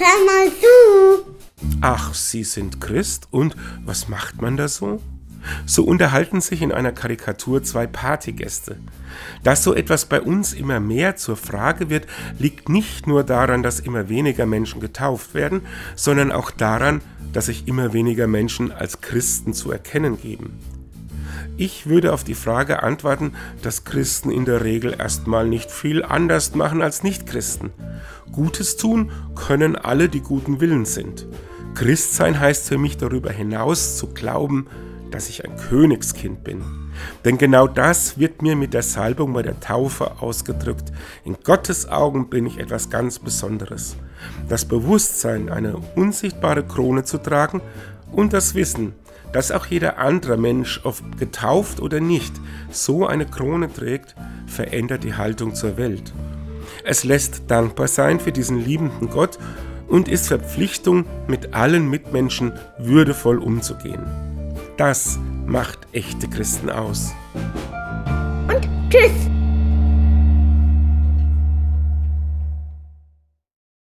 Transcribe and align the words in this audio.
hör 0.00 0.24
mal 0.24 0.50
zu. 0.50 1.36
Ach, 1.80 2.14
Sie 2.14 2.44
sind 2.44 2.80
Christ? 2.80 3.28
Und 3.30 3.54
was 3.84 4.08
macht 4.08 4.40
man 4.40 4.56
da 4.56 4.68
so? 4.68 5.00
So 5.66 5.84
unterhalten 5.84 6.40
sich 6.40 6.62
in 6.62 6.72
einer 6.72 6.92
Karikatur 6.92 7.62
zwei 7.62 7.86
Partygäste. 7.86 8.76
Dass 9.42 9.62
so 9.62 9.74
etwas 9.74 10.06
bei 10.06 10.20
uns 10.20 10.52
immer 10.52 10.80
mehr 10.80 11.16
zur 11.16 11.36
Frage 11.36 11.88
wird, 11.88 12.06
liegt 12.38 12.68
nicht 12.68 13.06
nur 13.06 13.24
daran, 13.24 13.62
dass 13.62 13.80
immer 13.80 14.08
weniger 14.08 14.46
Menschen 14.46 14.80
getauft 14.80 15.34
werden, 15.34 15.62
sondern 15.96 16.32
auch 16.32 16.50
daran, 16.50 17.00
dass 17.32 17.46
sich 17.46 17.68
immer 17.68 17.92
weniger 17.92 18.26
Menschen 18.26 18.72
als 18.72 19.00
Christen 19.00 19.54
zu 19.54 19.70
erkennen 19.70 20.20
geben. 20.20 20.58
Ich 21.60 21.86
würde 21.86 22.14
auf 22.14 22.24
die 22.24 22.34
Frage 22.34 22.82
antworten, 22.82 23.34
dass 23.60 23.84
Christen 23.84 24.30
in 24.30 24.46
der 24.46 24.64
Regel 24.64 24.96
erstmal 24.98 25.46
nicht 25.46 25.70
viel 25.70 26.02
anders 26.02 26.54
machen 26.54 26.80
als 26.80 27.02
Nichtchristen. 27.02 27.68
Gutes 28.32 28.78
tun 28.78 29.10
können 29.34 29.76
alle, 29.76 30.08
die 30.08 30.22
guten 30.22 30.62
Willens 30.62 30.94
sind. 30.94 31.26
Christsein 31.74 32.40
heißt 32.40 32.66
für 32.66 32.78
mich 32.78 32.96
darüber 32.96 33.30
hinaus 33.30 33.98
zu 33.98 34.06
glauben, 34.06 34.68
dass 35.10 35.28
ich 35.28 35.44
ein 35.44 35.54
Königskind 35.56 36.44
bin. 36.44 36.62
Denn 37.26 37.36
genau 37.36 37.66
das 37.66 38.18
wird 38.18 38.40
mir 38.40 38.56
mit 38.56 38.72
der 38.72 38.82
Salbung 38.82 39.34
bei 39.34 39.42
der 39.42 39.60
Taufe 39.60 40.22
ausgedrückt. 40.22 40.90
In 41.24 41.36
Gottes 41.44 41.86
Augen 41.86 42.30
bin 42.30 42.46
ich 42.46 42.58
etwas 42.58 42.88
ganz 42.88 43.18
Besonderes. 43.18 43.96
Das 44.48 44.64
Bewusstsein, 44.64 45.50
eine 45.50 45.76
unsichtbare 45.94 46.64
Krone 46.64 47.04
zu 47.04 47.18
tragen 47.18 47.60
und 48.12 48.32
das 48.32 48.54
Wissen, 48.54 48.94
dass 49.32 49.52
auch 49.52 49.66
jeder 49.66 49.98
andere 49.98 50.36
Mensch, 50.36 50.80
ob 50.84 51.18
getauft 51.18 51.80
oder 51.80 52.00
nicht, 52.00 52.32
so 52.70 53.06
eine 53.06 53.26
Krone 53.26 53.72
trägt, 53.72 54.14
verändert 54.46 55.04
die 55.04 55.14
Haltung 55.14 55.54
zur 55.54 55.76
Welt. 55.76 56.12
Es 56.84 57.04
lässt 57.04 57.42
dankbar 57.48 57.88
sein 57.88 58.20
für 58.20 58.32
diesen 58.32 58.64
liebenden 58.64 59.10
Gott 59.10 59.38
und 59.88 60.08
ist 60.08 60.28
Verpflichtung, 60.28 61.04
mit 61.26 61.54
allen 61.54 61.88
Mitmenschen 61.88 62.52
würdevoll 62.78 63.38
umzugehen. 63.38 64.04
Das 64.76 65.18
macht 65.46 65.80
echte 65.92 66.28
Christen 66.28 66.70
aus. 66.70 67.12
Und 68.48 68.68
tschüss. 68.90 69.39